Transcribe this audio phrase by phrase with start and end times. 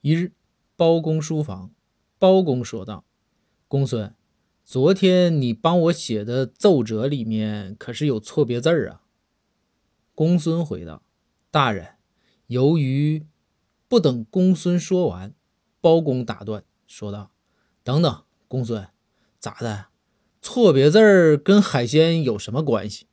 [0.00, 0.32] 一日，
[0.76, 1.72] 包公书房，
[2.18, 3.04] 包公说道
[3.66, 4.14] ：“公孙，
[4.64, 9.02] 昨天你帮我写的奏折里面可是有错别字啊？”
[10.14, 11.02] 公孙回道
[11.50, 11.96] ：“大人，
[12.46, 13.26] 由于……”
[13.88, 15.34] 不等公孙说完，
[15.80, 17.32] 包公打断说道
[17.82, 18.86] ：“等等，公孙，
[19.40, 19.86] 咋的？
[20.42, 23.06] 错别字儿跟海鲜有什么关系？”